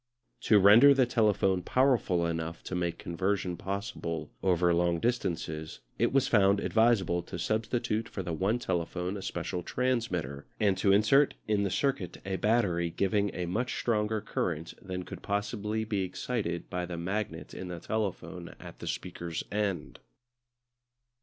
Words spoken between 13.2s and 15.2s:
a much stronger current than